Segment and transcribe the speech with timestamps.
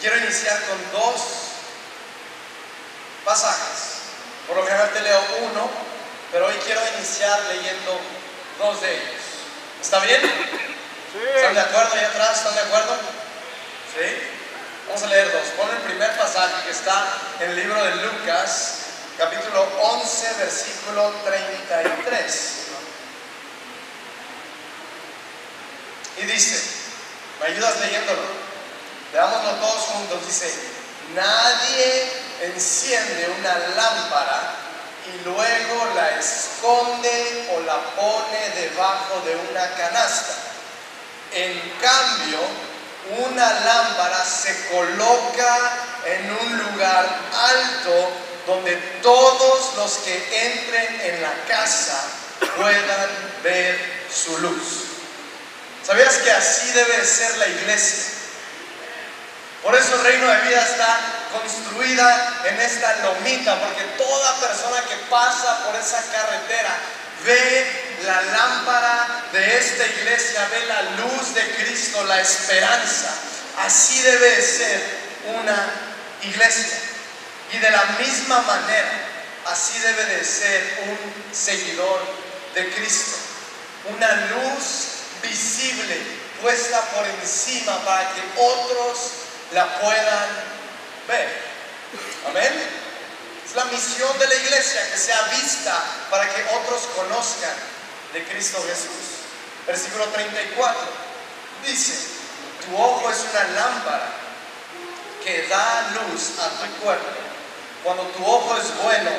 [0.00, 1.20] quiero iniciar con dos
[3.24, 4.00] pasajes.
[4.46, 5.20] Por lo general te leo
[5.50, 5.70] uno,
[6.32, 8.00] pero hoy quiero iniciar leyendo
[8.58, 9.20] dos de ellos.
[9.80, 10.20] ¿Está bien?
[11.36, 12.38] ¿Están de acuerdo ahí atrás?
[12.38, 12.96] ¿Están de acuerdo?
[13.94, 14.16] ¿Sí?
[14.86, 15.42] Vamos a leer dos.
[15.56, 17.06] Pon el primer pasaje que está
[17.40, 18.74] en el libro de Lucas,
[19.18, 22.56] capítulo 11, versículo 33.
[26.18, 26.60] Y dice,
[27.40, 28.39] ¿me ayudas leyéndolo?
[29.12, 30.26] Leámoslo todos juntos.
[30.26, 30.52] Dice,
[31.14, 32.12] nadie
[32.42, 34.54] enciende una lámpara
[35.06, 40.34] y luego la esconde o la pone debajo de una canasta.
[41.32, 42.38] En cambio,
[43.26, 45.58] una lámpara se coloca
[46.04, 48.10] en un lugar alto
[48.46, 52.02] donde todos los que entren en la casa
[52.56, 53.10] puedan
[53.42, 54.84] ver su luz.
[55.86, 58.19] ¿Sabías que así debe ser la iglesia?
[59.62, 60.98] Por eso el reino de vida está
[61.32, 66.76] construida en esta lomita, porque toda persona que pasa por esa carretera
[67.24, 73.10] ve la lámpara de esta iglesia, ve la luz de Cristo, la esperanza.
[73.58, 74.82] Así debe ser
[75.38, 75.70] una
[76.22, 76.78] iglesia.
[77.52, 78.90] Y de la misma manera,
[79.46, 82.00] así debe de ser un seguidor
[82.54, 83.16] de Cristo.
[83.94, 84.62] Una luz
[85.22, 85.96] visible
[86.40, 88.96] puesta por encima para que otros
[89.52, 90.28] la puedan
[91.08, 91.28] ver.
[92.28, 92.52] Amén.
[93.44, 97.54] Es la misión de la iglesia que sea vista para que otros conozcan
[98.12, 99.26] de Cristo Jesús.
[99.66, 100.80] Versículo 34
[101.66, 101.94] dice,
[102.64, 104.06] tu ojo es una lámpara
[105.24, 107.06] que da luz a tu cuerpo.
[107.82, 109.10] Cuando tu ojo es bueno,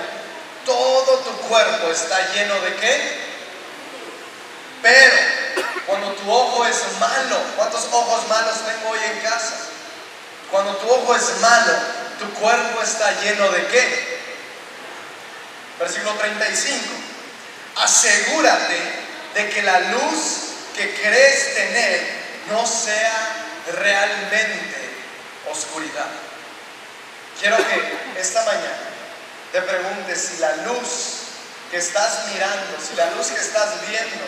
[0.66, 3.32] todo tu cuerpo está lleno de qué?
[4.82, 5.16] Pero
[5.88, 9.71] cuando tu ojo es malo, ¿cuántos ojos malos tengo hoy en casa?
[10.52, 11.74] Cuando tu ojo es malo,
[12.20, 14.20] tu cuerpo está lleno de qué?
[15.80, 16.86] Versículo 35.
[17.78, 18.78] Asegúrate
[19.34, 22.02] de que la luz que crees tener
[22.52, 23.14] no sea
[23.80, 24.78] realmente
[25.50, 26.08] oscuridad.
[27.40, 28.92] Quiero que esta mañana
[29.54, 30.88] te preguntes si la luz
[31.72, 34.26] que estás mirando, si la luz que estás viendo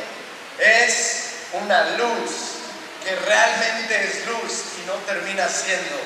[0.57, 1.23] es
[1.53, 2.52] una luz
[3.03, 5.99] que realmente es luz y no termina siendo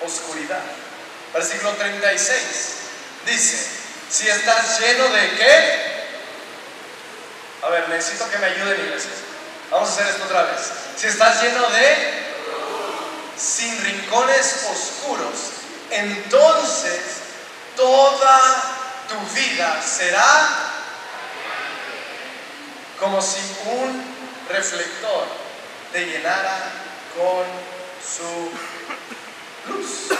[0.00, 0.62] oscuridad.
[1.32, 2.40] Versículo 36
[3.26, 3.66] dice,
[4.10, 5.94] si estás lleno de qué?
[7.62, 9.10] A ver, necesito que me ayuden iglesia.
[9.70, 10.60] Vamos a hacer esto otra vez.
[10.96, 12.24] Si estás lleno de
[13.36, 15.34] sin rincones oscuros,
[15.90, 17.00] entonces
[17.76, 18.76] toda
[19.08, 20.48] tu vida será
[23.00, 24.04] como si un
[24.48, 25.43] reflector
[25.94, 26.58] te llenara
[27.14, 27.46] con
[28.02, 28.50] su
[29.70, 30.10] luz.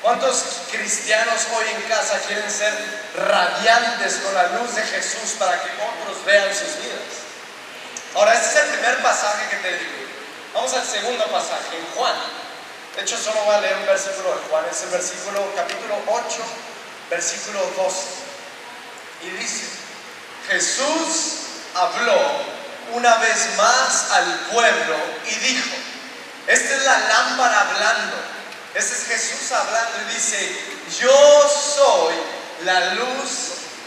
[0.00, 2.72] ¿Cuántos cristianos hoy en casa quieren ser
[3.16, 7.02] radiantes con la luz de Jesús para que otros vean sus vidas?
[8.14, 9.90] Ahora, este es el primer pasaje que te digo.
[10.54, 12.14] Vamos al segundo pasaje, en Juan.
[12.94, 16.42] De hecho, solo voy a leer un versículo de Juan, es el versículo, capítulo 8,
[17.10, 17.98] versículo 12.
[19.24, 19.66] Y dice,
[20.48, 21.38] Jesús
[21.74, 22.59] habló
[22.92, 24.96] una vez más al pueblo
[25.26, 25.76] y dijo,
[26.46, 28.16] esta es la lámpara hablando,
[28.74, 30.60] este es Jesús hablando y dice,
[31.00, 32.14] yo soy
[32.64, 33.30] la luz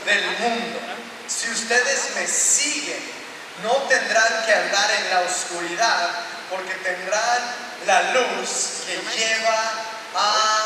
[0.05, 0.79] del mundo.
[1.27, 3.01] Si ustedes me siguen,
[3.63, 6.09] no tendrán que andar en la oscuridad,
[6.49, 7.39] porque tendrán
[7.85, 8.49] la luz
[8.85, 9.71] que lleva
[10.15, 10.57] a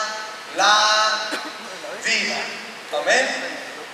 [0.55, 1.19] la
[2.03, 2.37] vida.
[3.01, 3.27] Amén.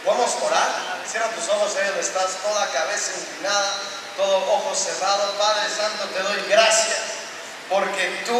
[0.05, 1.01] Vamos orar.
[1.09, 3.73] Cierra tus ojos ahí donde estás, toda cabeza inclinada,
[4.17, 5.33] todo ojo cerrado.
[5.37, 7.13] Padre Santo, te doy gracias
[7.69, 8.39] porque tú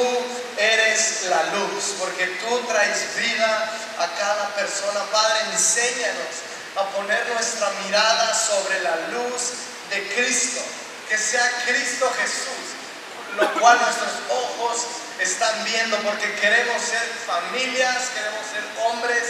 [0.58, 5.00] eres la luz, porque tú traes vida a cada persona.
[5.12, 9.42] Padre, enséñanos a poner nuestra mirada sobre la luz
[9.90, 10.62] de Cristo,
[11.10, 14.82] que sea Cristo Jesús, lo cual nuestros ojos
[15.20, 19.24] están viendo, porque queremos ser familias, queremos ser hombres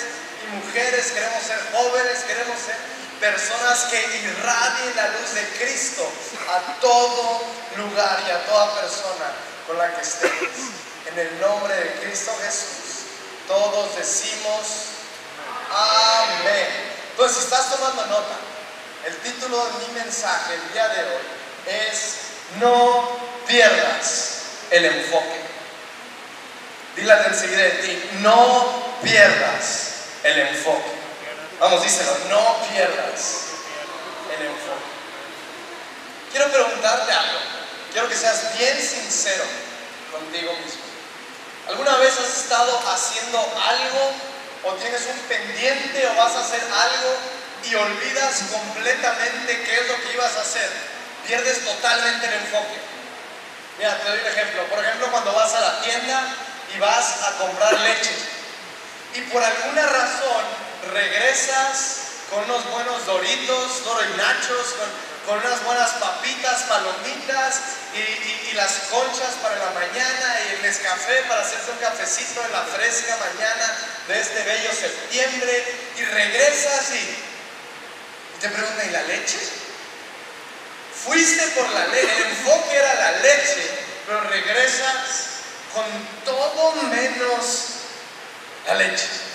[0.43, 2.75] y mujeres, queremos ser jóvenes, queremos ser
[3.23, 6.05] personas que irradien la luz de Cristo
[6.49, 7.41] a todo
[7.77, 9.31] lugar y a toda persona
[9.65, 10.49] con la que estemos.
[11.05, 13.05] En el nombre de Cristo Jesús,
[13.47, 14.89] todos decimos
[15.71, 16.67] amén.
[17.11, 18.35] Entonces, si estás tomando nota,
[19.05, 21.23] el título de mi mensaje el día de hoy
[21.67, 22.15] es
[22.59, 23.09] No
[23.47, 25.39] pierdas el enfoque.
[26.97, 29.91] Dile enseguida de ti, no pierdas
[30.23, 31.02] el enfoque.
[31.59, 33.53] Vamos, díselo, no pierdas
[34.35, 34.93] el enfoque.
[36.31, 37.39] Quiero preguntarte algo.
[37.91, 39.43] Quiero que seas bien sincero
[40.11, 40.81] contigo mismo.
[41.67, 44.11] ¿Alguna vez has estado haciendo algo
[44.63, 47.17] o tienes un pendiente o vas a hacer algo
[47.63, 50.69] y olvidas completamente qué es lo que ibas a hacer?
[51.27, 52.81] Pierdes totalmente el enfoque.
[53.77, 54.63] Mira, te doy un ejemplo.
[54.65, 56.35] Por ejemplo, cuando vas a la tienda
[56.75, 58.15] y vas a comprar leche
[59.15, 61.97] y por alguna razón regresas
[62.29, 64.75] con unos buenos doritos, doro nachos,
[65.25, 67.61] con, unas buenas papitas, palomitas
[67.93, 72.61] y, las conchas para la mañana y el Nescafé para hacerte un cafecito en la
[72.61, 73.77] fresca mañana
[74.07, 75.63] de este bello septiembre
[75.97, 76.99] y regresas y,
[78.37, 79.39] y te preguntan, ¿y la leche?
[81.03, 83.71] Fuiste por la leche, el enfoque era la leche,
[84.05, 85.25] pero regresas
[85.73, 85.83] con
[86.23, 87.65] todo menos
[88.67, 89.32] la leche.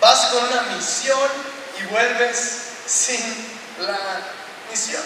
[0.00, 1.28] Vas con una misión
[1.80, 2.36] y vuelves
[2.86, 3.20] sin
[3.80, 4.20] la
[4.70, 5.02] misión.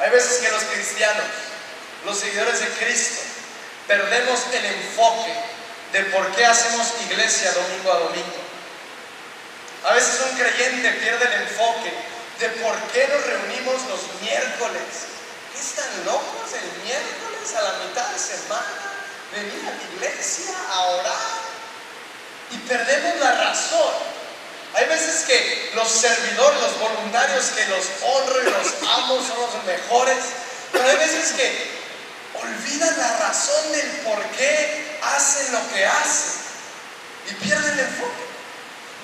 [0.00, 1.24] Hay veces que los cristianos,
[2.04, 3.22] los seguidores de Cristo,
[3.86, 5.34] perdemos el enfoque
[5.92, 8.44] de por qué hacemos iglesia domingo a domingo.
[9.84, 11.92] A veces un creyente pierde el enfoque
[12.40, 14.82] de por qué nos reunimos los miércoles.
[15.52, 18.92] ¿Qué están locos el miércoles a la mitad de semana?
[19.32, 21.33] Venir a la iglesia a orar
[22.54, 24.14] y perdemos la razón
[24.74, 29.64] hay veces que los servidores, los voluntarios que los honro y los amo son los
[29.64, 30.18] mejores,
[30.72, 31.70] pero hay veces que
[32.34, 36.32] olvidan la razón del por qué hacen lo que hacen
[37.30, 38.24] y pierden el enfoque.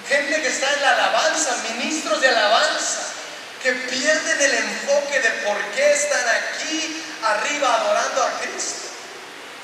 [0.09, 2.99] Gente que está en la alabanza, ministros de alabanza,
[3.63, 8.89] que pierden el enfoque de por qué están aquí arriba adorando a Cristo.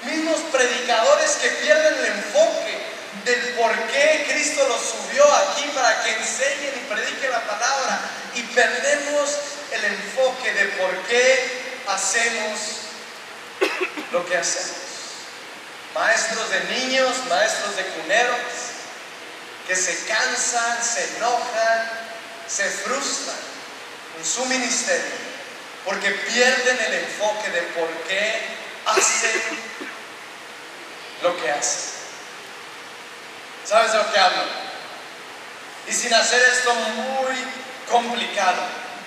[0.05, 2.76] Mismos predicadores que pierden el enfoque
[3.25, 8.01] del por qué Cristo los subió aquí para que enseñen y prediquen la palabra
[8.35, 9.31] y perdemos
[9.73, 11.51] el enfoque de por qué
[11.89, 12.61] hacemos
[14.13, 14.77] lo que hacemos.
[15.95, 18.41] Maestros de niños, maestros de cuneros,
[19.67, 21.91] que se cansan, se enojan,
[22.47, 23.37] se frustran
[24.19, 25.27] en su ministerio
[25.85, 28.41] porque pierden el enfoque de por qué
[28.87, 29.43] hacen
[31.23, 31.96] lo que hacen.
[33.69, 34.43] ¿Sabes de lo que hablo?
[35.89, 37.37] Y sin hacer esto muy
[37.91, 38.63] complicado,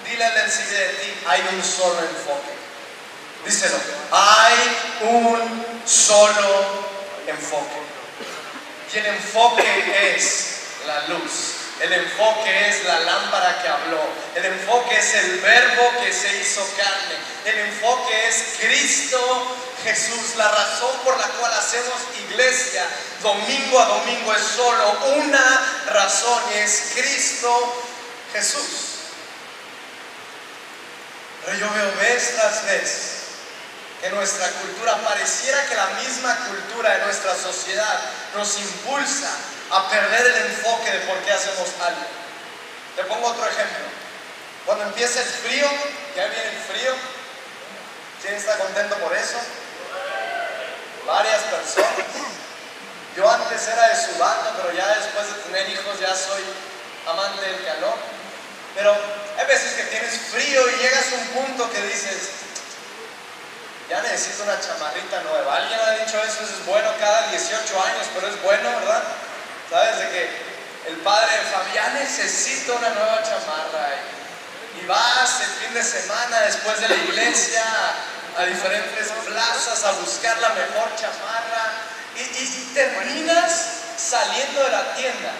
[0.05, 2.59] dile al enseguida de ti, hay un solo enfoque.
[3.45, 3.77] Díselo,
[4.11, 6.85] hay un solo
[7.25, 7.79] enfoque.
[8.93, 11.58] Y el enfoque es la luz.
[11.79, 14.03] El enfoque es la lámpara que habló.
[14.35, 17.15] El enfoque es el verbo que se hizo carne.
[17.45, 20.35] El enfoque es Cristo Jesús.
[20.35, 21.95] La razón por la cual hacemos
[22.29, 22.83] iglesia
[23.21, 27.83] domingo a domingo es solo una razón y es Cristo
[28.33, 28.89] Jesús.
[31.45, 33.19] Pero yo veo vez tras vez
[34.01, 37.99] que nuestra cultura, pareciera que la misma cultura de nuestra sociedad
[38.35, 39.29] nos impulsa
[39.71, 42.01] a perder el enfoque de por qué hacemos algo.
[42.95, 43.85] Te pongo otro ejemplo.
[44.65, 45.67] Cuando empieza el frío,
[46.15, 46.93] ya viene el frío,
[48.21, 49.37] ¿quién está contento por eso?
[51.09, 52.05] varias personas.
[53.17, 56.43] Yo antes era de su banda, pero ya después de tener hijos ya soy
[57.07, 57.97] amante del calor.
[58.75, 58.95] Pero
[59.37, 62.29] hay veces que tienes frío y llegas a un punto que dices,
[63.89, 65.57] ya necesito una chamarrita nueva.
[65.57, 69.03] Alguien ha dicho eso, eso es bueno cada 18 años, pero es bueno, ¿verdad?
[69.69, 69.99] ¿Sabes?
[69.99, 70.29] De que
[70.89, 73.89] el padre Fabián necesita una nueva chamarra.
[74.75, 77.63] Y, y vas el fin de semana después de la iglesia
[78.37, 81.71] a diferentes plazas a buscar la mejor chamarra
[82.15, 83.65] y, terminas
[83.97, 85.31] saliendo de la tienda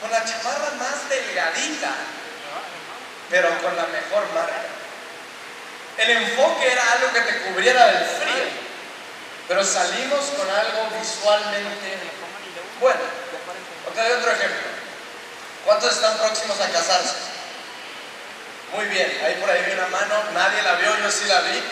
[0.00, 1.90] con la chamarra más delgadita,
[3.28, 4.62] pero con la mejor marca.
[5.98, 8.44] El enfoque era algo que te cubriera del frío,
[9.46, 11.98] pero salimos con algo visualmente
[12.80, 13.00] bueno.
[13.90, 14.68] O te doy otro ejemplo.
[15.64, 17.14] ¿Cuántos están próximos a casarse?
[18.74, 21.62] Muy bien, ahí por ahí vi una mano, nadie la vio, yo sí la vi.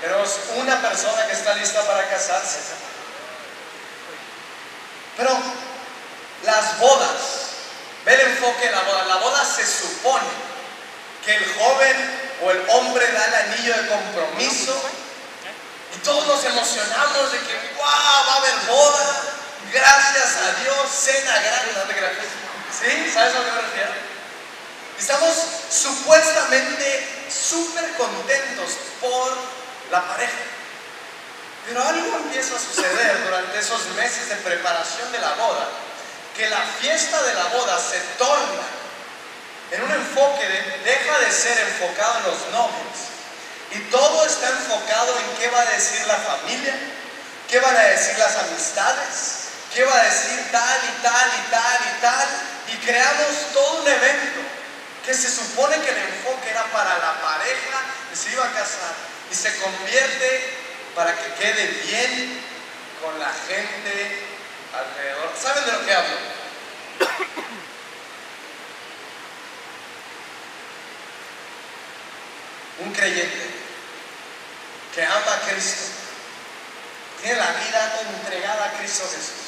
[0.00, 2.60] Tenemos una persona que está lista para casarse.
[5.16, 5.36] Pero
[6.44, 7.18] las bodas,
[8.04, 9.04] ve el enfoque de la boda.
[9.04, 10.44] La boda se supone
[11.24, 14.80] que el joven o el hombre da el anillo de compromiso
[15.94, 19.33] y todos nos emocionamos de que, wow, va a haber boda,
[19.74, 21.74] gracias a Dios, cena grande.
[22.70, 23.10] ¿Sí?
[23.12, 23.92] ¿Sabes a lo que me refiero?
[24.98, 25.34] Estamos
[25.70, 29.36] supuestamente súper contentos por
[29.90, 30.32] la pareja.
[31.66, 35.68] Pero algo empieza a suceder durante esos meses de preparación de la boda,
[36.36, 38.62] que la fiesta de la boda se torna
[39.70, 43.14] en un enfoque de, deja de ser enfocado en los novios
[43.72, 46.74] y todo está enfocado en qué va a decir la familia,
[47.48, 49.43] qué van a decir las amistades,
[49.74, 52.28] ¿Qué va a decir tal y tal y tal y tal?
[52.72, 54.40] Y creamos todo un evento
[55.04, 58.94] que se supone que el enfoque era para la pareja que se iba a casar
[59.32, 60.58] y se convierte
[60.94, 62.40] para que quede bien
[63.02, 64.22] con la gente
[64.72, 65.32] alrededor.
[65.42, 66.18] ¿Saben de lo que hablo?
[72.78, 73.50] Un creyente
[74.94, 75.82] que ama a Cristo,
[77.20, 79.43] tiene la vida entregada a Cristo Jesús.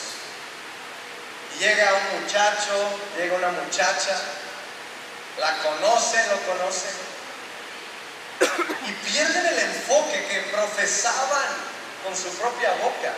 [1.58, 4.18] Llega un muchacho, llega una muchacha,
[5.38, 6.88] la conoce, lo conoce,
[8.86, 11.48] y pierden el enfoque que profesaban
[12.04, 13.12] con su propia boca,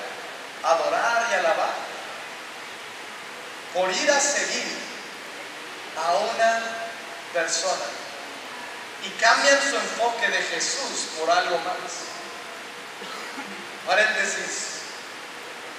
[0.62, 1.74] adorar y alabar,
[3.74, 4.66] por ir a seguir
[5.96, 6.62] a una
[7.32, 7.84] persona
[9.04, 11.76] y cambian su enfoque de Jesús por algo más.
[13.86, 14.82] Paréntesis,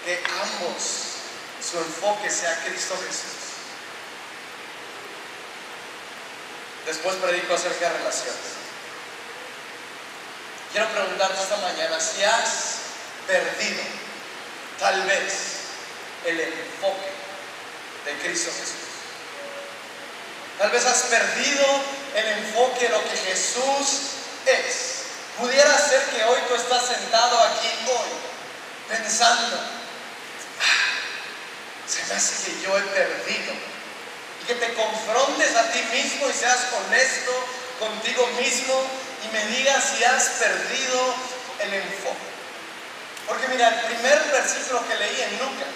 [0.03, 1.08] que ambos
[1.61, 3.39] su enfoque sea Cristo Jesús.
[6.85, 8.59] Después predico acerca de relaciones.
[10.71, 12.79] Quiero preguntarte esta mañana si has
[13.27, 13.83] perdido
[14.79, 15.33] tal vez
[16.25, 17.11] el enfoque
[18.05, 18.89] de Cristo Jesús.
[20.57, 21.65] Tal vez has perdido
[22.15, 23.99] el enfoque de lo que Jesús
[24.45, 24.99] es.
[25.37, 28.09] Pudiera ser que hoy tú estás sentado aquí hoy
[28.89, 29.57] pensando,
[32.09, 33.53] se me hace que yo he perdido.
[34.41, 37.31] Y que te confrontes a ti mismo y seas honesto
[37.79, 38.73] contigo mismo
[39.25, 41.15] y me digas si has perdido
[41.59, 42.29] el enfoque.
[43.27, 45.69] Porque mira, el primer versículo que leí en Lucas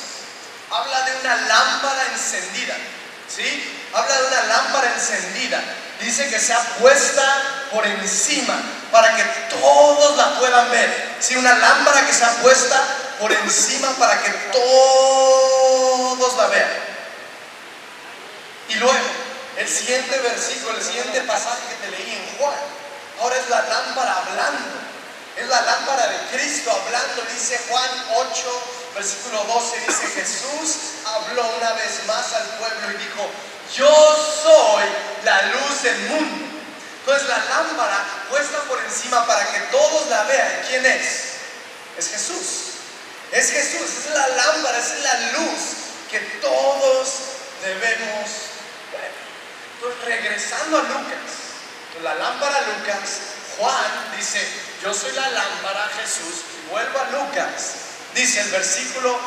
[0.72, 2.76] habla de una lámpara encendida.
[3.30, 3.80] ¿Sí?
[3.94, 5.62] Habla de una lámpara encendida.
[6.00, 8.60] Dice que sea puesta por encima
[8.92, 11.16] para que todos la puedan ver.
[11.20, 11.36] ¿Sí?
[11.36, 12.82] Una lámpara que sea puesta
[13.20, 16.70] por encima para que todos la vean.
[18.70, 18.98] Y luego,
[19.58, 22.56] el siguiente versículo, el siguiente pasaje que te leí en Juan,
[23.22, 24.84] ahora es la lámpara hablando.
[25.38, 28.64] Es la lámpara de Cristo hablando, dice Juan 8,
[28.96, 33.30] versículo 12, dice Jesús habló una vez más al pueblo y dijo,
[33.76, 33.90] yo
[34.44, 34.84] soy
[35.24, 36.46] la luz del mundo.
[37.00, 40.62] Entonces la lámpara puesta por encima para que todos la vean.
[40.70, 41.34] ¿Quién es?
[41.98, 42.73] Es Jesús.
[43.34, 45.60] Es Jesús, es la lámpara, es la luz
[46.12, 47.08] que todos
[47.64, 48.30] debemos
[48.92, 49.12] ver.
[49.74, 51.34] Entonces regresando a Lucas,
[52.04, 53.10] la lámpara Lucas,
[53.58, 54.40] Juan dice,
[54.84, 57.74] yo soy la lámpara Jesús, y vuelvo a Lucas,
[58.14, 59.18] dice el versículo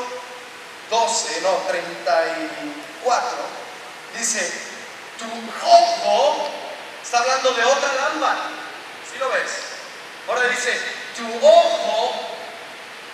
[0.88, 3.28] 12, no, 34,
[4.16, 4.52] dice,
[5.18, 5.26] tu
[5.66, 6.48] ojo,
[7.02, 8.50] está hablando de otra lámpara,
[9.10, 9.50] ¿sí lo ves?
[10.28, 10.80] Ahora dice,
[11.16, 12.35] tu ojo,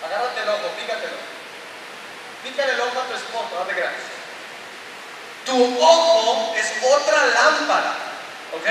[0.05, 1.17] agárrate el ojo, pícatelo,
[2.43, 3.93] pícale el ojo a tu esposo, no creas.
[5.45, 7.95] Tu ojo es otra lámpara,
[8.53, 8.67] ¿ok?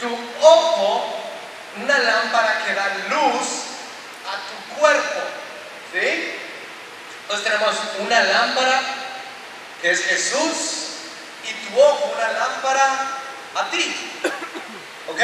[0.00, 0.08] tu
[0.40, 1.04] ojo
[1.76, 3.46] una lámpara que da luz
[4.26, 5.20] a tu cuerpo.
[5.92, 6.34] ¿Sí?
[7.22, 8.80] Entonces tenemos una lámpara
[9.82, 10.56] que es Jesús
[11.44, 13.08] y tu ojo una lámpara
[13.56, 14.10] a ti.
[15.08, 15.20] ¿Ok?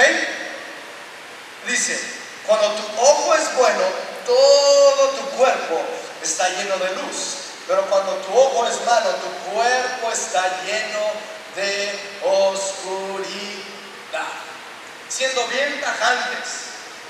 [1.66, 2.00] Dice,
[2.46, 3.82] cuando tu ojo es bueno,
[4.26, 5.80] todo tu cuerpo
[6.22, 7.36] está lleno de luz.
[7.66, 11.00] Pero cuando tu ojo es malo, tu cuerpo está lleno
[11.56, 13.56] de oscuridad
[15.08, 16.66] siendo bien tajantes.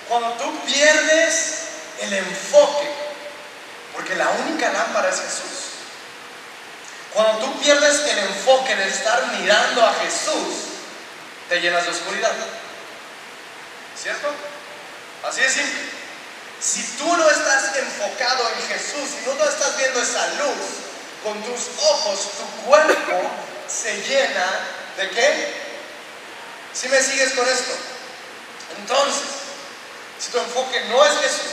[0.08, 1.58] Cuando tú pierdes
[2.00, 2.88] el enfoque,
[3.94, 5.66] porque la única lámpara es Jesús.
[7.12, 10.54] Cuando tú pierdes el enfoque de estar mirando a Jesús,
[11.48, 12.32] te llenas de oscuridad.
[14.00, 14.28] ¿Cierto?
[15.26, 15.80] Así de simple.
[16.60, 20.86] Si tú no estás enfocado en Jesús, si no estás viendo esa luz,
[21.22, 23.20] con tus ojos, tu cuerpo
[23.68, 24.46] se llena
[24.96, 25.54] de qué?
[26.72, 27.72] Si me sigues con esto?
[28.78, 29.22] Entonces,
[30.20, 31.52] si tu enfoque no es Jesús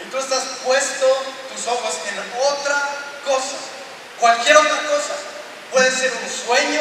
[0.00, 1.06] y tú estás puesto
[1.54, 2.88] tus ojos en otra
[3.24, 3.56] cosa,
[4.18, 5.14] cualquier otra cosa,
[5.70, 6.80] puede ser un sueño,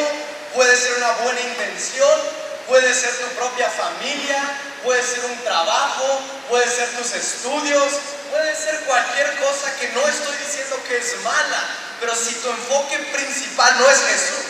[0.55, 2.19] puede ser una buena intención,
[2.67, 4.41] puede ser tu propia familia,
[4.83, 7.93] puede ser un trabajo, puede ser tus estudios,
[8.31, 11.63] puede ser cualquier cosa que no estoy diciendo que es mala,
[11.99, 14.45] pero si tu enfoque principal no es Jesús,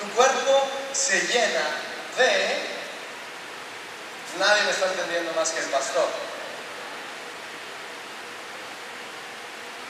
[0.00, 1.62] tu cuerpo se llena
[2.16, 2.56] de,
[4.38, 6.08] nadie me está entendiendo más que el pastor.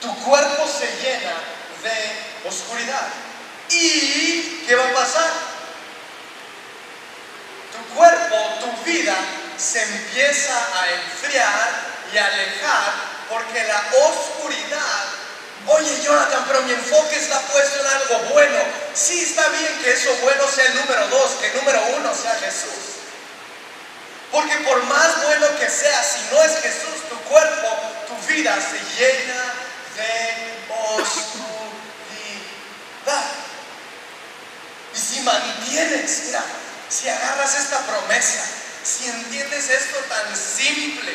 [0.00, 1.34] Tu cuerpo se llena
[1.82, 3.08] de oscuridad.
[3.68, 5.30] ¿Y qué va a pasar?
[7.72, 9.16] Tu cuerpo, tu vida
[9.62, 11.70] se empieza a enfriar
[12.12, 15.04] y a alejar porque la oscuridad,
[15.68, 18.58] oye, Jonathan, pero mi enfoque está puesto en algo bueno.
[18.94, 22.34] Sí, está bien que eso bueno sea el número dos, que el número uno sea
[22.34, 22.92] Jesús.
[24.32, 27.68] Porque por más bueno que sea, si no es Jesús, tu cuerpo,
[28.08, 29.54] tu vida se llena
[29.96, 31.22] de oscuridad.
[34.94, 36.42] Y si mantienes, mira,
[36.88, 38.44] si agarras esta promesa,
[38.84, 41.12] si entiendes esto tan simple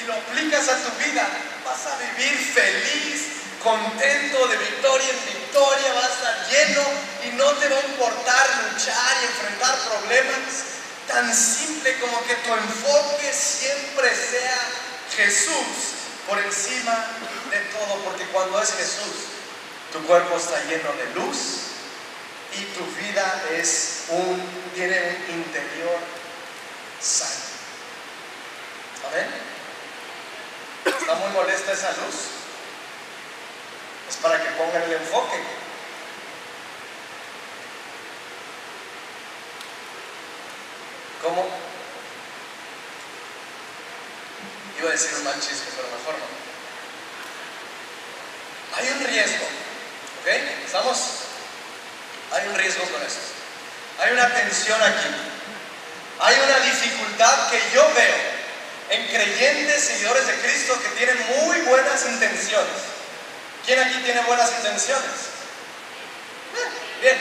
[0.00, 1.26] y lo aplicas a tu vida,
[1.64, 3.22] vas a vivir feliz,
[3.62, 6.82] contento, de victoria en victoria, vas a estar lleno
[7.26, 10.70] y no te va a importar luchar y enfrentar problemas.
[11.06, 14.58] Tan simple como que tu enfoque siempre sea
[15.16, 17.06] Jesús por encima
[17.50, 19.26] de todo, porque cuando es Jesús,
[19.92, 21.36] tu cuerpo está lleno de luz
[22.56, 24.40] y tu vida es un,
[24.74, 26.19] tiene un interior
[27.00, 27.50] sano.
[29.08, 29.26] ¿Amén?
[30.84, 32.14] ¿Está muy molesta esa luz?
[34.08, 35.42] Es para que pongan el enfoque.
[41.22, 41.48] ¿Cómo?
[44.78, 46.40] Iba a decir un mal chiste, pero mejor no.
[48.76, 50.28] Hay un riesgo, ¿ok?
[50.64, 50.98] ¿Estamos?
[52.32, 53.20] Hay un riesgo con esto.
[54.00, 55.29] Hay una tensión aquí.
[56.20, 58.16] Hay una dificultad que yo veo
[58.90, 62.76] en creyentes, seguidores de Cristo que tienen muy buenas intenciones.
[63.64, 65.10] ¿Quién aquí tiene buenas intenciones?
[66.54, 67.18] Eh, bien.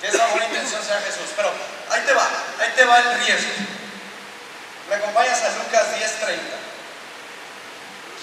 [0.00, 1.30] Que esa buena intención sea Jesús.
[1.36, 1.52] Pero
[1.90, 2.28] ahí te va,
[2.60, 3.52] ahí te va el riesgo.
[4.88, 6.38] Me acompañas a Lucas 10:30.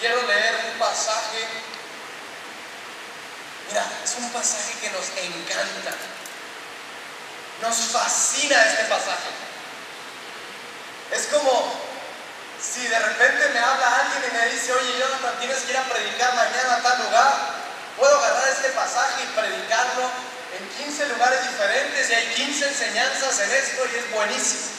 [0.01, 1.47] Quiero leer un pasaje.
[3.69, 5.95] Mira, es un pasaje que nos encanta.
[7.61, 9.44] Nos fascina este pasaje.
[11.11, 11.73] Es como
[12.59, 15.83] si de repente me habla alguien y me dice, oye Jonathan, tienes que ir a
[15.83, 17.33] predicar mañana a tal lugar,
[17.97, 20.09] puedo agarrar este pasaje y predicarlo
[20.57, 24.75] en 15 lugares diferentes y hay 15 enseñanzas en esto y es buenísimo.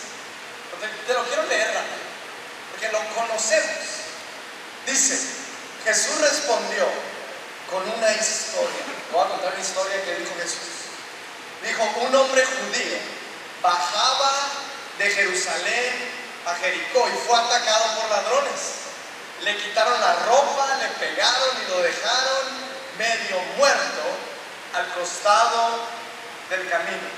[1.07, 2.05] Te, lo quiero leer rápido,
[2.71, 3.87] porque lo conocemos.
[4.87, 5.19] Dice,
[5.85, 6.87] Jesús respondió
[7.71, 8.83] con una historia.
[9.12, 10.77] Voy a contar una historia que dijo Jesús.
[11.65, 12.99] Dijo, un hombre judío
[13.62, 14.33] bajaba
[14.99, 16.16] de Jerusalén
[16.47, 18.87] a Jericó y fue atacado por ladrones.
[19.43, 22.43] Le quitaron la ropa, le pegaron y lo dejaron
[22.97, 24.03] medio muerto
[24.75, 25.81] al costado
[26.49, 27.09] del camino.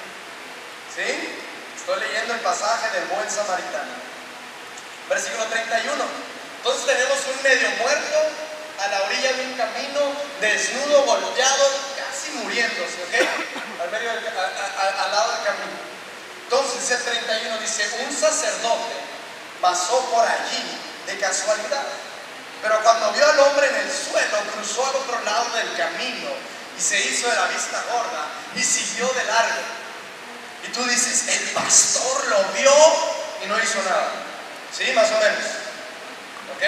[0.95, 1.45] ¿Sí?
[1.77, 3.93] Estoy leyendo el pasaje del buen samaritano.
[5.09, 6.05] Versículo 31.
[6.57, 8.19] Entonces tenemos un medio muerto
[8.81, 10.01] a la orilla de un camino,
[10.41, 11.64] desnudo, golpeado,
[11.97, 13.83] casi muriéndose, ¿ok?
[13.83, 15.79] Al, medio al lado del camino.
[16.45, 19.08] Entonces el 31 dice, un sacerdote
[19.61, 21.85] pasó por allí de casualidad.
[22.62, 26.31] Pero cuando vio al hombre en el suelo, cruzó al otro lado del camino
[26.77, 29.62] y se hizo de la vista gorda y siguió de largo.
[30.64, 32.73] Y tú dices, el pastor lo vio
[33.44, 34.11] y no hizo nada.
[34.77, 34.92] ¿Sí?
[34.92, 35.44] Más o menos.
[36.57, 36.62] ¿Ok?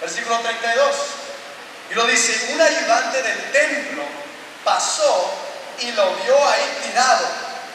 [0.00, 0.96] Versículo 32.
[1.90, 4.02] Y lo dice, un ayudante del templo
[4.64, 5.30] pasó
[5.78, 7.26] y lo vio ahí tirado,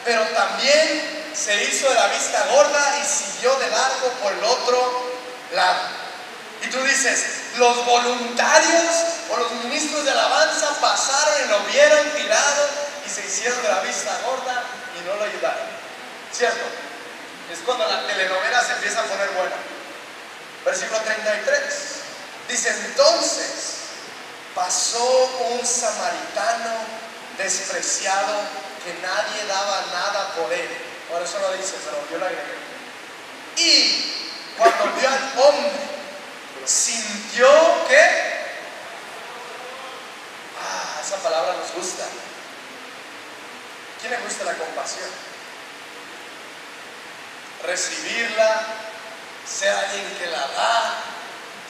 [0.04, 5.04] pero también se hizo de la vista gorda y siguió de largo por el otro
[5.54, 5.80] lado.
[6.62, 7.24] Y tú dices,
[7.56, 8.94] los voluntarios
[9.30, 12.68] o los ministros de alabanza pasaron y lo vieron tirado
[13.06, 14.64] y se hicieron de la vista gorda
[14.98, 15.68] y no lo ayudaron.
[16.32, 16.64] ¿Cierto?
[17.52, 19.56] Es cuando la telenovela se empieza a poner buena.
[20.64, 21.62] Versículo 33.
[22.48, 23.78] Dice, entonces
[24.54, 26.74] pasó un samaritano
[27.38, 28.34] despreciado
[28.84, 30.87] que nadie daba nada por él.
[31.10, 32.58] Ahora eso lo dice, pero yo lo agregué.
[33.56, 34.14] Y
[34.56, 35.72] cuando vio al hombre,
[36.66, 37.48] sintió
[37.88, 38.00] que.
[40.60, 42.04] Ah, esa palabra nos gusta.
[44.00, 45.08] ¿Quién le gusta la compasión?
[47.64, 48.66] Recibirla,
[49.48, 50.94] ser alguien que la da,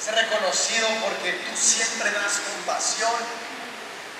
[0.02, 3.12] ser reconocido porque tú siempre das compasión.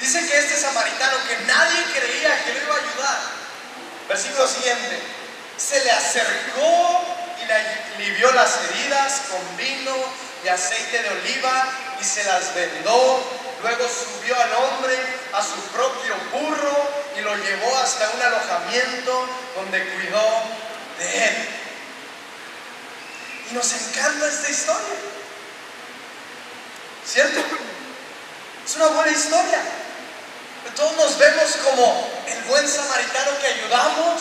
[0.00, 3.37] Dice que este samaritano que nadie creía que le iba a ayudar,
[4.08, 4.98] Versículo siguiente.
[5.58, 7.04] Se le acercó
[7.42, 9.94] y le alivió las heridas con vino
[10.44, 11.68] y aceite de oliva
[12.00, 13.22] y se las vendó.
[13.62, 14.96] Luego subió al hombre
[15.32, 20.42] a su propio burro y lo llevó hasta un alojamiento donde cuidó
[20.98, 21.48] de él.
[23.50, 24.94] Y nos encanta esta historia.
[27.04, 27.40] ¿Cierto?
[28.66, 29.58] Es una buena historia.
[30.76, 34.20] Todos nos vemos como el buen samaritano que ayudamos.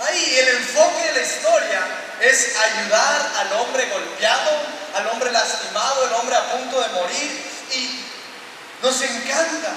[0.00, 1.80] Ahí el enfoque de la historia
[2.20, 4.50] es ayudar al hombre golpeado,
[4.94, 7.50] al hombre lastimado, al hombre a punto de morir.
[7.72, 8.04] Y
[8.82, 9.72] Nos encanta.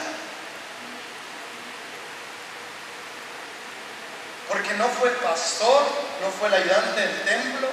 [4.48, 5.84] Porque no fue el pastor,
[6.22, 7.68] no fue el ayudante del templo,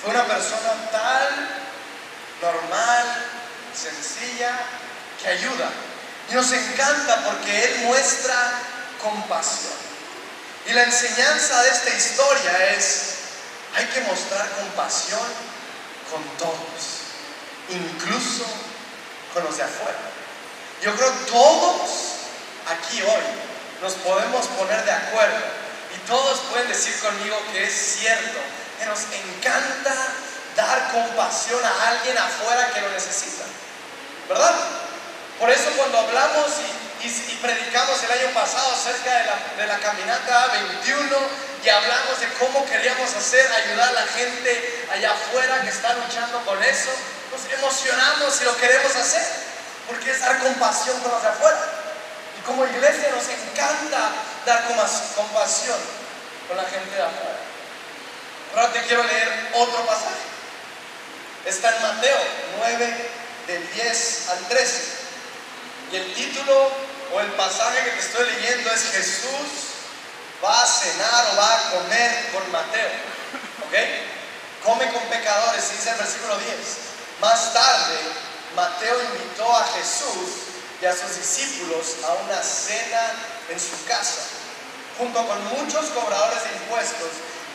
[0.00, 1.28] fue una persona tal,
[2.40, 3.04] normal,
[3.74, 4.50] sencilla,
[5.22, 5.70] que ayuda.
[6.30, 8.34] Y nos encanta porque Él muestra
[9.02, 9.72] compasión.
[10.66, 13.14] Y la enseñanza de esta historia es,
[13.76, 15.26] hay que mostrar compasión
[16.10, 17.08] con todos,
[17.68, 18.44] incluso
[19.34, 19.98] con los de afuera.
[20.82, 21.90] Yo creo todos
[22.68, 23.22] aquí hoy
[23.80, 25.44] nos podemos poner de acuerdo
[25.94, 28.38] y todos pueden decir conmigo que es cierto,
[28.78, 29.94] que nos encanta
[30.56, 33.44] dar compasión a alguien afuera que lo necesita.
[34.28, 34.81] ¿Verdad?
[35.42, 36.52] Por eso cuando hablamos
[37.02, 40.46] y, predicamos el año pasado acerca de la, caminata
[40.86, 41.16] 21
[41.64, 46.44] y hablamos de cómo queríamos hacer, ayudar a la gente allá afuera que está luchando
[46.44, 46.90] con eso,
[47.32, 49.26] nos emocionamos y lo queremos hacer,
[49.88, 51.58] porque es dar compasión con los de afuera.
[52.38, 54.10] Y como iglesia nos encanta
[54.46, 54.62] dar
[55.16, 55.78] compasión
[56.46, 57.38] con la gente de afuera.
[58.54, 60.22] Ahora te quiero leer otro pasaje.
[61.46, 62.18] Está en Mateo
[62.58, 63.10] 9,
[63.48, 65.01] del 10 al 13.
[65.92, 66.70] Y el título
[67.12, 69.62] o el pasaje que te estoy leyendo es Jesús
[70.42, 72.90] va a cenar o va a comer con Mateo.
[73.66, 73.76] ¿Ok?
[74.64, 76.56] Come con pecadores, dice el versículo 10.
[77.20, 77.98] Más tarde,
[78.56, 80.30] Mateo invitó a Jesús
[80.80, 83.12] y a sus discípulos a una cena
[83.50, 84.22] en su casa,
[84.96, 87.10] junto con muchos cobradores de impuestos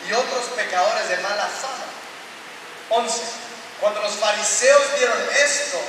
[0.08, 3.02] y otros pecadores de mala fama.
[3.02, 3.18] 11.
[3.82, 5.80] Cuando los fariseos vieron esto,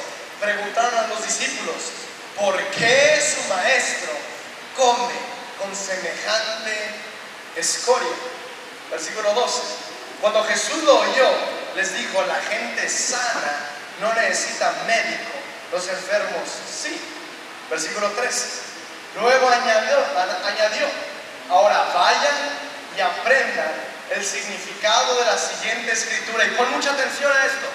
[0.41, 2.08] preguntaron a los discípulos,
[2.39, 4.13] ¿por qué su maestro
[4.77, 5.15] come
[5.59, 6.73] con semejante
[7.57, 8.15] escoria?
[8.91, 9.61] Versículo 12.
[10.21, 11.31] Cuando Jesús lo oyó,
[11.77, 13.71] les dijo, la gente sana
[14.01, 15.31] no necesita médico,
[15.73, 16.49] los enfermos
[16.83, 17.01] sí.
[17.71, 18.47] Versículo 13.
[19.21, 19.99] Luego añadió,
[20.47, 20.87] añadió,
[21.51, 22.35] ahora vayan
[22.97, 23.73] y aprendan
[24.11, 26.45] el significado de la siguiente escritura.
[26.45, 27.67] Y pon mucha atención a esto.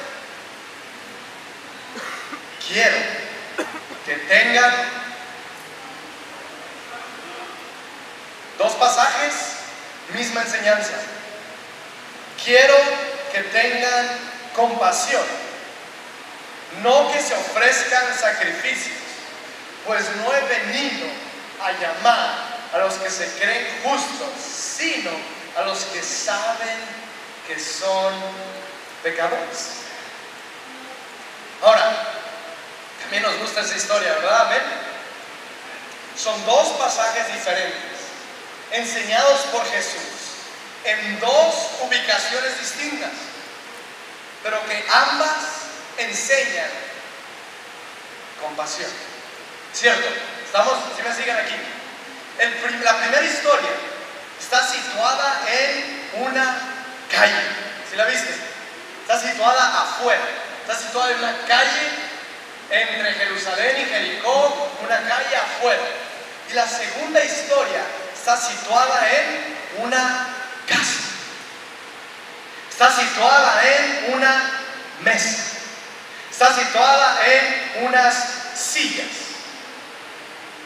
[2.68, 3.23] Quiero
[4.06, 4.74] que tengan
[8.58, 9.34] dos pasajes,
[10.14, 10.94] misma enseñanza.
[12.44, 12.76] Quiero
[13.32, 14.08] que tengan
[14.56, 15.24] compasión,
[16.82, 18.98] no que se ofrezcan sacrificios,
[19.86, 21.08] pues no he venido
[21.62, 25.12] a llamar a los que se creen justos, sino
[25.58, 26.78] a los que saben
[27.48, 28.14] que son
[29.02, 29.84] pecadores.
[31.62, 32.13] Ahora,
[33.20, 34.50] nos gusta esa historia, ¿verdad?
[36.18, 37.82] Son dos pasajes diferentes,
[38.72, 40.02] enseñados por Jesús,
[40.84, 43.12] en dos ubicaciones distintas,
[44.44, 45.38] pero que ambas
[45.98, 46.70] enseñan
[48.42, 48.90] compasión.
[49.74, 50.08] ¿Cierto?
[50.46, 50.74] ¿Estamos?
[50.96, 51.56] Si me siguen aquí.
[52.84, 53.70] la primera historia
[54.40, 56.60] está situada en una
[57.12, 57.42] calle.
[57.90, 58.36] ¿Sí la viste?
[59.02, 60.22] Está situada afuera.
[60.62, 62.03] Está situada en una calle
[62.70, 65.84] entre Jerusalén y Jericó, una calle afuera.
[66.50, 67.82] Y la segunda historia
[68.14, 70.28] está situada en una
[70.68, 71.02] casa.
[72.70, 74.52] Está situada en una
[75.02, 75.44] mesa.
[76.32, 78.16] Está situada en unas
[78.56, 79.08] sillas.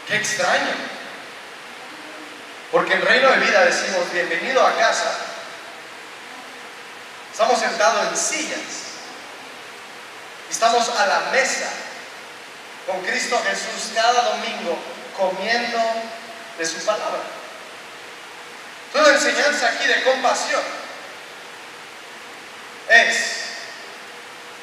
[0.07, 0.73] Qué extraño.
[2.71, 5.17] Porque en Reino de Vida decimos, bienvenido a casa.
[7.31, 8.59] Estamos sentados en sillas.
[10.49, 11.67] Estamos a la mesa
[12.87, 14.77] con Cristo Jesús cada domingo
[15.17, 15.77] comiendo
[16.57, 17.19] de su palabra.
[18.93, 20.61] Toda enseñanza aquí de compasión
[22.87, 23.37] es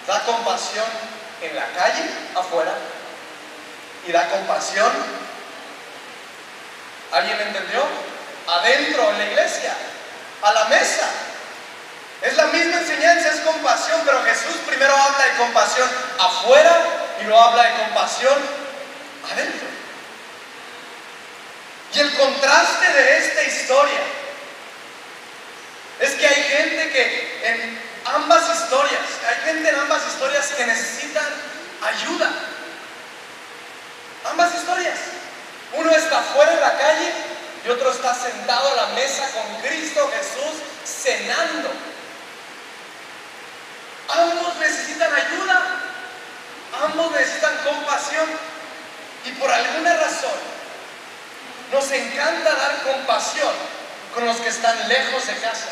[0.07, 0.87] da compasión
[1.43, 2.75] en la calle, afuera,
[4.07, 4.91] y da compasión,
[7.13, 7.83] ¿alguien entendió?
[8.47, 9.75] Adentro, en la iglesia,
[10.43, 11.09] a la mesa.
[12.23, 17.41] Es la misma enseñanza, es compasión, pero Jesús primero habla de compasión afuera y lo
[17.41, 18.39] habla de compasión
[19.31, 19.69] adentro.
[21.95, 24.01] Y el contraste de esta historia
[26.01, 31.27] es que hay gente que en ambas historias, hay gente en ambas historias que necesitan
[31.83, 32.31] ayuda.
[34.31, 34.99] Ambas historias.
[35.75, 37.13] Uno está fuera en la calle
[37.65, 41.71] y otro está sentado a la mesa con Cristo Jesús cenando.
[44.09, 45.84] Ambos necesitan ayuda.
[46.83, 48.27] Ambos necesitan compasión.
[49.25, 50.55] Y por alguna razón
[51.73, 53.53] nos encanta dar compasión
[54.15, 55.69] con los que están lejos de casa.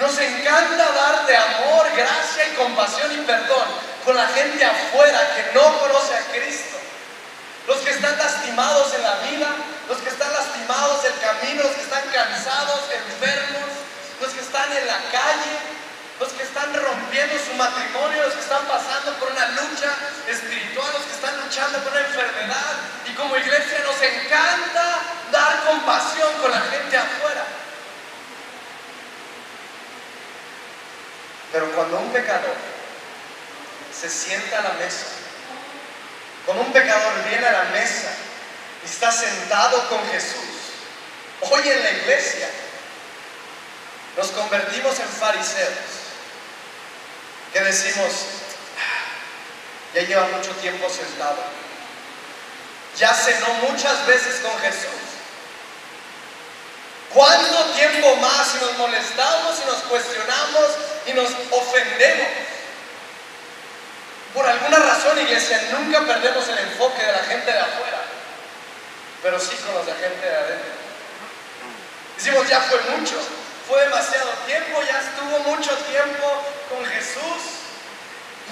[0.00, 3.66] Nos encanta dar de amor, gracia y compasión y perdón
[4.04, 6.08] con la gente afuera que no conoce
[7.98, 9.48] están lastimados en la vida,
[9.88, 13.68] los que están lastimados del camino, los que están cansados, enfermos,
[14.20, 15.52] los que están en la calle,
[16.20, 19.94] los que están rompiendo su matrimonio, los que están pasando por una lucha
[20.26, 22.74] espiritual, los que están luchando con una enfermedad.
[23.06, 24.98] Y como iglesia nos encanta
[25.30, 27.44] dar compasión con la gente afuera.
[31.52, 32.56] Pero cuando un pecador
[33.98, 35.06] se sienta a la mesa,
[36.44, 38.10] cuando un pecador viene a la mesa
[38.82, 40.74] y está sentado con Jesús,
[41.42, 42.48] hoy en la iglesia
[44.16, 45.97] nos convertimos en fariseos,
[47.52, 48.12] que decimos,
[49.94, 51.38] ya lleva mucho tiempo sentado,
[52.98, 55.08] ya cenó muchas veces con Jesús.
[57.12, 60.66] ¿Cuánto tiempo más si nos molestamos y nos cuestionamos
[61.06, 62.28] y nos ofendemos?
[64.34, 68.02] Por alguna razón, iglesia, nunca perdemos el enfoque de la gente de afuera,
[69.22, 70.72] pero sí con los de gente de adentro.
[72.16, 73.14] Decimos, ya fue mucho,
[73.66, 77.42] fue demasiado tiempo, ya estuvo mucho tiempo con Jesús.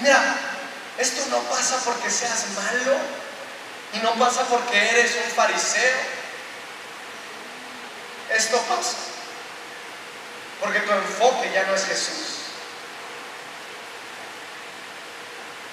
[0.01, 0.35] Mira,
[0.97, 2.97] esto no pasa porque seas malo
[3.93, 5.97] y no pasa porque eres un fariseo.
[8.29, 8.97] Esto pasa
[10.59, 12.37] porque tu enfoque ya no es Jesús.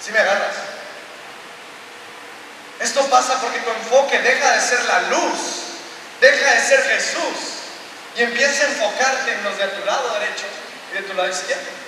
[0.04, 0.54] Si me agarras?
[2.80, 5.38] Esto pasa porque tu enfoque deja de ser la luz,
[6.20, 7.54] deja de ser Jesús
[8.16, 10.44] y empieza a enfocarte en los de tu lado derecho
[10.92, 11.84] y de tu lado izquierdo.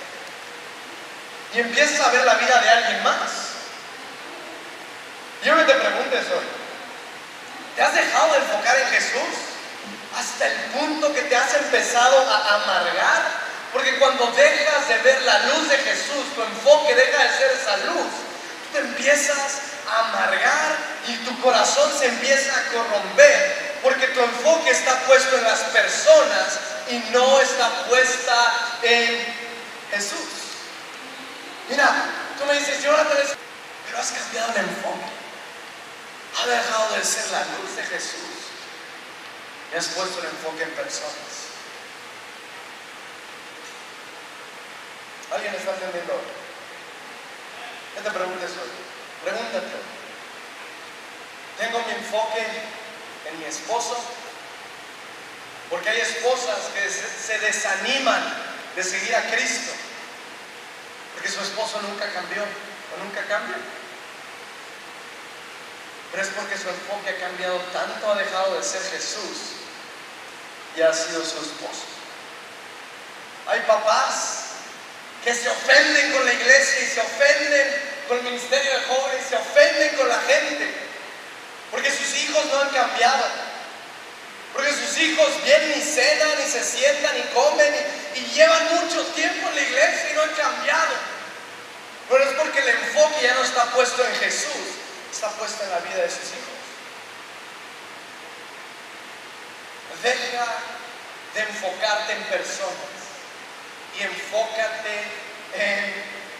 [1.53, 3.47] Y empiezas a ver la vida de alguien más.
[5.43, 6.45] Yo que te preguntes hoy,
[7.75, 9.33] ¿te has dejado de enfocar en Jesús
[10.17, 13.47] hasta el punto que te has empezado a amargar?
[13.71, 17.77] Porque cuando dejas de ver la luz de Jesús, tu enfoque deja de ser esa
[17.85, 18.11] luz.
[18.63, 19.37] Tú te empiezas
[19.89, 20.75] a amargar
[21.07, 23.77] y tu corazón se empieza a corromper.
[23.83, 29.35] Porque tu enfoque está puesto en las personas y no está puesta en
[29.91, 30.36] Jesús.
[31.69, 32.05] Mira,
[32.37, 32.95] tú me dices, yo
[33.87, 35.05] pero has cambiado el enfoque.
[36.39, 38.37] Has dejado de ser la luz de Jesús
[39.73, 41.47] y has puesto el enfoque en personas.
[45.33, 46.21] ¿Alguien está entendiendo?
[47.95, 48.69] ¿Qué te preguntes hoy?
[49.23, 49.77] Pregúntate.
[51.57, 52.45] ¿Tengo mi enfoque
[53.29, 53.97] en mi esposo?
[55.69, 58.23] Porque hay esposas que se desaniman
[58.75, 59.73] de seguir a Cristo.
[61.17, 63.57] Porque su esposo nunca cambió o nunca cambia.
[66.11, 69.57] Pero es porque su enfoque ha cambiado tanto, ha dejado de ser Jesús
[70.75, 71.89] y ha sido su esposo.
[73.47, 74.43] Hay papás
[75.23, 79.35] que se ofenden con la iglesia y se ofenden con el ministerio de jóvenes, se
[79.37, 80.71] ofenden con la gente,
[81.71, 83.25] porque sus hijos no han cambiado,
[84.53, 87.73] porque sus hijos vienen y cenan y se sientan y comen
[88.15, 90.93] y, llevan mucho tiempo en la iglesia y no han cambiado.
[92.09, 94.77] Pero es porque el enfoque ya no está puesto en Jesús,
[95.11, 96.57] está puesto en la vida de sus hijos.
[100.03, 100.45] Deja
[101.33, 102.97] de enfocarte en personas
[103.99, 105.03] y enfócate
[105.55, 105.93] en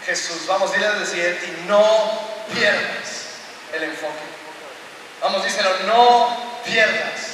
[0.06, 0.46] Jesús.
[0.46, 2.22] Vamos, dile al siguiente, no
[2.54, 3.28] pierdas
[3.74, 4.14] el enfoque.
[5.22, 7.27] Vamos, díselo, no pierdas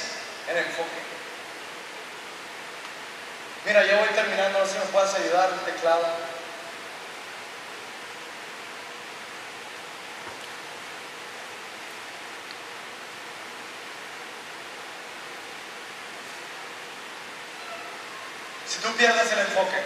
[0.48, 1.14] el enfoque.
[3.64, 6.06] Mira, ya voy terminando, no sé si me puedes ayudar el teclado.
[18.68, 19.82] Si tú pierdes el enfoque,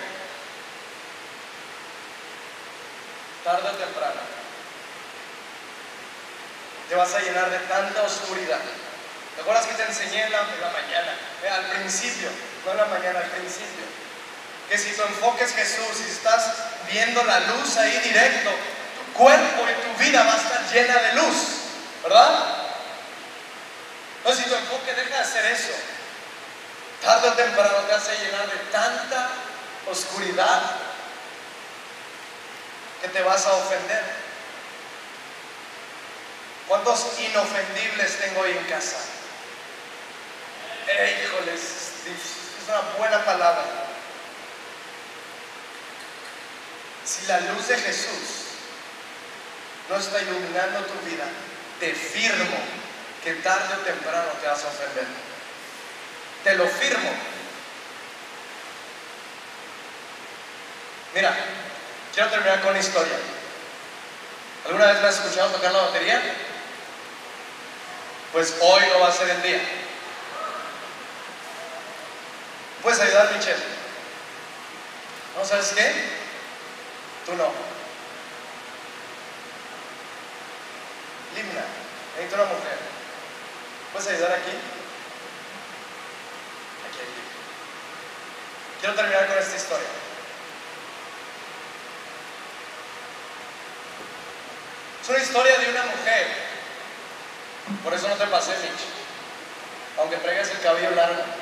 [3.45, 4.21] tarde o temprano,
[6.89, 8.61] te vas a llenar de tanta oscuridad.
[9.39, 11.15] ¿Te acuerdas que te enseñé en la, mañana?
[11.55, 12.29] al principio,
[12.65, 13.87] no en la mañana, al principio.
[14.69, 16.55] Que si tu enfoque es Jesús, si estás
[16.91, 21.13] viendo la luz ahí directo, tu cuerpo y tu vida va a estar llena de
[21.15, 21.37] luz,
[22.03, 22.47] ¿verdad?
[24.17, 25.73] Entonces, si tu enfoque deja de ser eso,
[27.01, 29.31] tarde o temprano te hace llenar de tanta
[29.89, 30.63] oscuridad
[33.03, 34.03] que te vas a ofender.
[36.67, 38.97] ¿Cuántos inofendibles tengo hoy en casa?
[40.89, 43.65] Eh, híjoles, es una buena palabra.
[47.05, 48.49] Si la luz de Jesús
[49.89, 51.25] no está iluminando tu vida,
[51.79, 52.57] te firmo
[53.23, 55.07] que tarde o temprano te vas a ofender.
[56.45, 57.11] Te lo firmo.
[61.15, 61.37] Mira,
[62.15, 63.17] quiero terminar con una historia.
[64.67, 66.23] ¿Alguna vez me has escuchado tocar la batería?
[68.33, 69.78] Pues hoy no va a ser el día.
[72.83, 73.63] ¿Puedes ayudar, Michelle?
[75.37, 75.93] ¿No sabes qué?
[77.27, 77.51] Tú no.
[81.35, 81.65] Limna,
[82.17, 82.79] necesito una mujer.
[83.93, 84.51] ¿Puedes ayudar aquí?
[86.89, 87.23] Aquí, aquí.
[88.81, 89.89] Quiero terminar con esta historia.
[95.03, 96.27] Es una historia de una mujer.
[97.83, 98.81] Por eso no te pasé, Mitch.
[99.99, 101.38] Aunque traigas el cabello largo.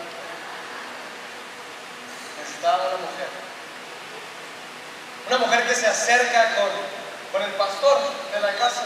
[2.66, 3.28] Necesitaba una mujer.
[5.28, 6.68] Una mujer que se acerca con,
[7.32, 7.98] con el pastor
[8.34, 8.82] de la casa.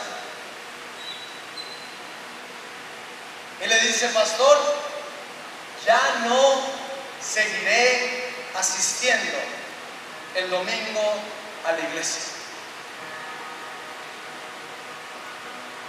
[3.62, 4.58] Y le dice, pastor,
[5.86, 6.60] ya no
[7.22, 9.38] seguiré asistiendo
[10.34, 11.14] el domingo
[11.66, 12.22] a la iglesia.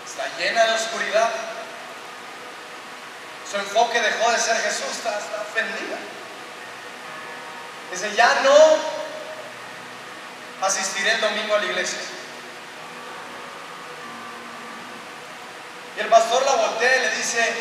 [0.06, 1.30] Está llena de oscuridad.
[3.50, 5.98] Su enfoque dejó de ser Jesús, está, está ofendida.
[7.92, 8.56] Dice, ya no
[10.66, 12.00] asistiré el domingo a la iglesia.
[15.98, 17.54] Y el pastor la voltea y le dice,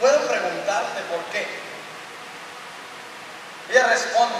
[0.00, 1.46] ¿puedo preguntarte por qué?
[3.70, 4.38] Ella responde.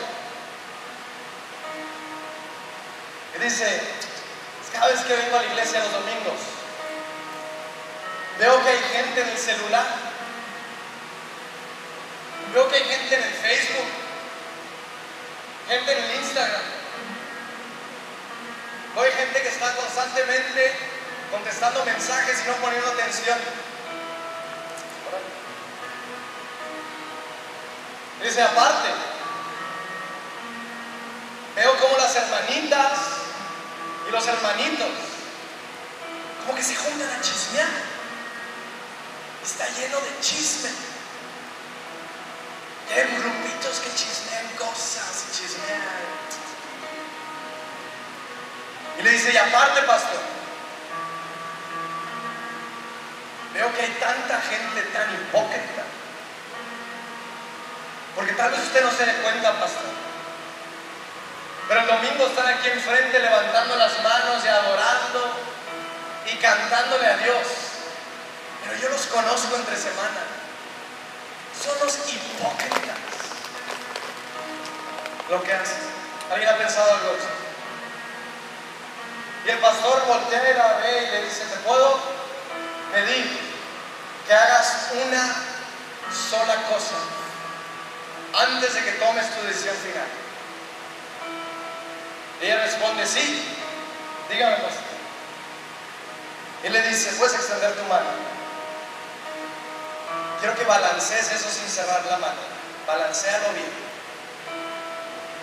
[3.37, 3.81] Y dice,
[4.73, 6.41] cada vez que vengo a la iglesia los domingos,
[8.41, 9.87] veo que hay gente en el celular,
[12.53, 14.02] veo que hay gente en el Facebook,
[15.69, 16.63] gente en el Instagram,
[18.95, 20.73] veo hay gente que está constantemente
[21.31, 23.39] contestando mensajes y no poniendo atención.
[28.23, 28.89] Dice, aparte,
[31.57, 32.99] veo como las hermanitas
[34.09, 34.89] y los hermanitos,
[36.43, 37.69] como que se juntan a chismear.
[39.43, 40.71] Está lleno de chisme.
[42.95, 45.81] Hay grupitos que chismean cosas y chismean.
[48.99, 50.21] Y le dice, y aparte, pastor,
[53.55, 55.85] veo que hay tanta gente tan hipócrita.
[58.15, 59.91] Porque tal vez usted no se dé cuenta, pastor.
[61.69, 65.41] Pero el domingo están aquí enfrente levantando las manos y adorando
[66.31, 67.47] y cantándole a Dios.
[68.65, 70.42] Pero yo los conozco entre semana.
[71.61, 72.99] Son los hipócritas.
[75.31, 75.79] Lo que hacen.
[76.31, 77.17] ¿Alguien ha pensado algo?
[79.45, 81.99] Y el pastor voltea y la y le dice, ¿te puedo
[82.93, 83.41] pedir
[84.27, 85.35] que hagas una
[86.31, 86.95] sola cosa
[88.47, 90.07] antes de que tomes tu decisión final?
[92.41, 93.45] Y ella responde, sí,
[94.31, 94.93] dígame pastor.
[96.65, 98.42] Y le dice, puedes extender tu mano.
[100.43, 102.41] Quiero que balancees eso sin cerrar la mano.
[102.85, 103.71] Balancealo bien.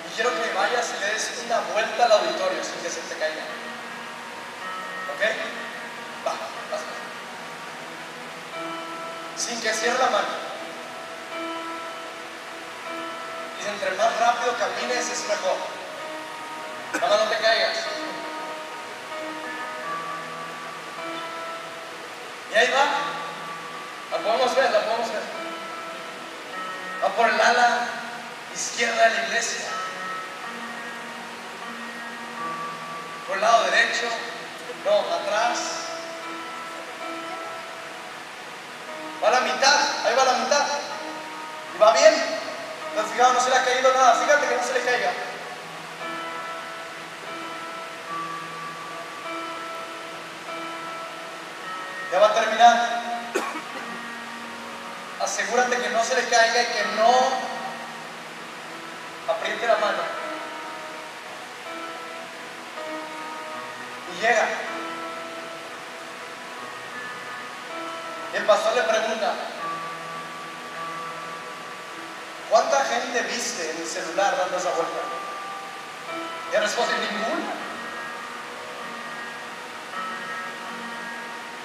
[0.05, 3.15] Y quiero que vayas y le des una vuelta al auditorio sin que se te
[3.15, 3.43] caiga.
[5.15, 5.23] ¿Ok?
[6.27, 6.81] Va, vas.
[9.37, 10.27] Sin que cierre la mano.
[13.63, 15.55] Y entre más rápido camines es mejor.
[16.99, 17.77] Nada no te caigas.
[22.51, 23.08] Y ahí va.
[24.23, 25.21] Podemos ver, la podemos ver.
[27.03, 27.87] Va por el ala
[28.53, 29.65] izquierda de la iglesia.
[33.27, 34.07] Por el lado derecho.
[34.83, 35.59] No, atrás.
[39.23, 40.05] Va a la mitad.
[40.05, 40.65] Ahí va a la mitad.
[41.75, 42.13] Y va bien.
[42.89, 44.15] Entonces, fijado, no se le ha caído nada.
[44.15, 45.11] Fíjate que no se le caiga.
[52.11, 52.98] Ya va a terminar.
[55.29, 57.11] Asegúrate que no se le caiga y que no
[59.31, 60.01] apriete la mano.
[64.11, 64.47] Y llega.
[68.33, 69.35] Y el pastor le pregunta,
[72.49, 74.99] ¿cuánta gente viste en el celular dando esa vuelta?
[76.51, 77.51] Y responde, ninguna.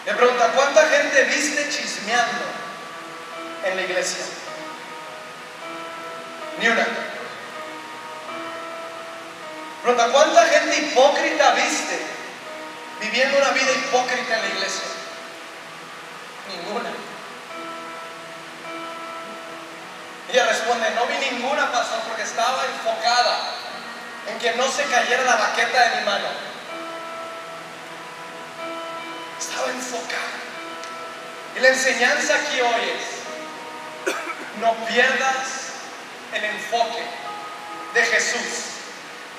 [0.04, 2.63] Le pregunta, ¿cuánta gente viste chismeando
[3.64, 4.24] en la iglesia?
[6.60, 6.86] Ni una.
[9.82, 12.00] Pregunta, ¿cuánta gente hipócrita viste
[13.00, 14.82] viviendo una vida hipócrita en la iglesia?
[16.48, 16.90] Ninguna.
[20.32, 23.38] Ella responde, no vi ninguna, pastor, porque estaba enfocada
[24.26, 26.28] en que no se cayera la baqueta de mi mano.
[29.38, 30.34] Estaba enfocada.
[31.56, 33.13] Y la enseñanza aquí hoy es,
[34.60, 35.74] no pierdas
[36.32, 37.02] el enfoque
[37.94, 38.64] de Jesús.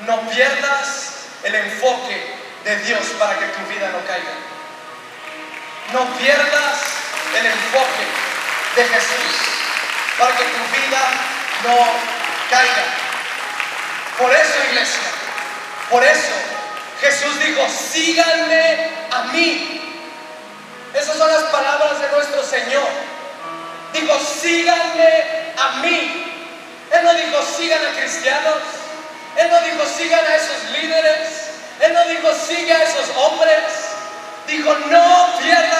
[0.01, 1.13] No pierdas
[1.43, 4.34] el enfoque de Dios para que tu vida no caiga.
[5.93, 6.82] No pierdas
[7.38, 8.05] el enfoque
[8.76, 9.55] de Jesús
[10.18, 11.01] para que tu vida
[11.63, 11.78] no
[12.49, 12.84] caiga.
[14.18, 15.03] Por eso, iglesia,
[15.89, 16.34] por eso
[17.01, 19.82] Jesús dijo, síganme a mí.
[20.93, 23.14] Esas son las palabras de nuestro Señor.
[23.96, 25.24] Dijo, síganme
[25.58, 26.26] a mí.
[26.91, 28.58] Él no dijo, sigan a cristianos.
[29.38, 31.30] Él no dijo, sigan a esos líderes.
[31.80, 33.64] Él no dijo, sigue a esos hombres.
[34.48, 35.74] Dijo, no pierdas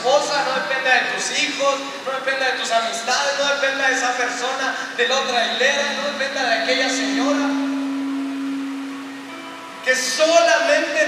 [0.00, 1.74] esposa, no dependa de tus hijos,
[2.06, 6.18] no dependa de tus amistades, no dependa de esa persona de la otra hilera, no
[6.18, 7.46] dependa de aquella señora.
[9.84, 11.00] Que solamente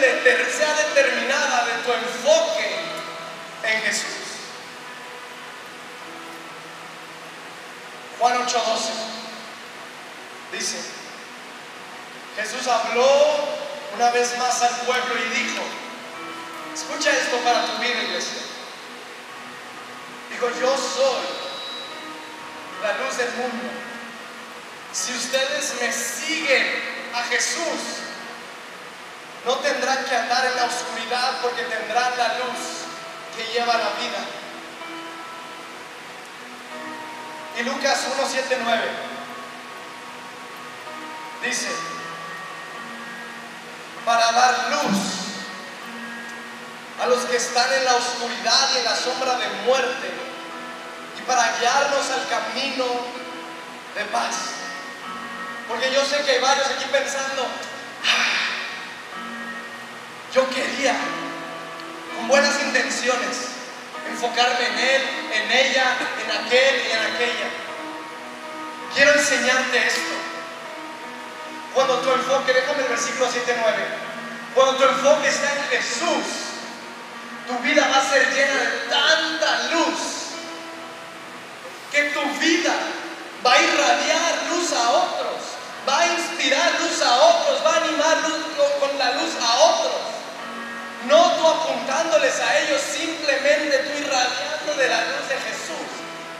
[0.57, 2.76] sea determinada de tu enfoque
[3.64, 4.07] en Jesús.
[8.18, 8.53] Juan 8:12
[10.53, 10.78] dice,
[12.36, 13.09] Jesús habló
[13.95, 15.62] una vez más al pueblo y dijo,
[16.74, 18.51] escucha esto para tu vida iglesia.
[20.43, 21.22] Yo soy
[22.82, 23.70] la luz del mundo.
[24.93, 26.66] Si ustedes me siguen
[27.14, 28.03] a Jesús,
[29.47, 32.59] no tendrán que andar en la oscuridad porque tendrán la luz
[33.36, 34.18] que lleva la vida.
[37.61, 38.82] Y Lucas 1, 7, 9
[41.45, 41.68] dice,
[44.05, 44.99] para dar luz
[47.01, 50.32] a los que están en la oscuridad y en la sombra de muerte,
[51.27, 52.85] para guiarnos al camino
[53.95, 54.37] de paz.
[55.68, 57.47] Porque yo sé que hay varios aquí pensando,
[58.05, 58.43] "Ah,
[60.35, 60.95] yo quería,
[62.16, 63.53] con buenas intenciones,
[64.11, 65.03] enfocarme en él,
[65.33, 65.85] en ella,
[66.25, 67.49] en aquel y en aquella.
[68.95, 70.14] Quiero enseñarte esto.
[71.75, 73.85] Cuando tu enfoque, déjame el versículo 7-9,
[74.55, 76.25] cuando tu enfoque está en Jesús,
[77.47, 80.22] tu vida va a ser llena de tanta luz
[81.93, 82.72] que tu vida
[83.45, 85.36] va a irradiar luz a otros,
[85.86, 88.40] va a inspirar luz a otros, va a animar luz
[88.80, 90.01] con, la luz a otros.
[91.07, 95.88] No tú apuntándoles a ellos, simplemente tú irradiando de la luz de Jesús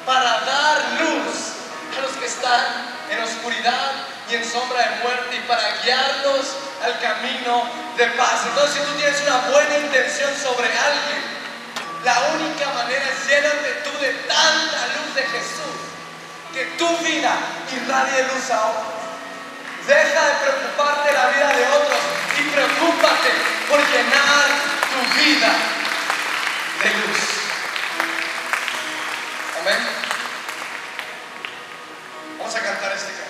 [0.07, 2.65] para dar luz a los que están
[3.11, 3.93] en oscuridad
[4.31, 8.47] y en sombra de muerte y para guiarlos al camino de paz.
[8.47, 11.42] Entonces, si tú tienes una buena intención sobre alguien,
[12.05, 15.93] la única manera es llénate tú de tanta luz de Jesús
[16.53, 17.33] que tu vida
[17.73, 18.93] irradie luz a otros.
[19.87, 21.99] Deja de preocuparte la vida de otros
[22.39, 23.31] y preocúpate
[23.69, 24.49] por llenar
[24.93, 25.53] tu vida
[26.83, 27.19] de luz.
[29.61, 29.79] Amén.
[32.39, 33.22] Vamos a cantar este.